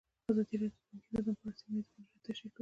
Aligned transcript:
ازادي 0.31 0.55
راډیو 0.61 0.79
د 0.79 0.87
بانکي 0.91 1.11
نظام 1.15 1.35
په 1.39 1.43
اړه 1.47 1.57
سیمه 1.59 1.75
ییزې 1.77 1.89
پروژې 1.93 2.19
تشریح 2.25 2.51
کړې. 2.55 2.59